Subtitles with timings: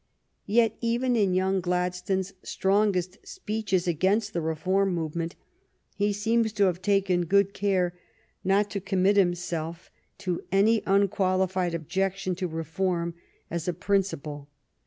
[0.47, 5.35] Yet even in young Gladstone's strongest speeches against the reform movement
[5.95, 7.93] he seems to have taken good care
[8.43, 13.13] not to commit himself to any unqualified objection to reform
[13.51, 14.49] as a principle.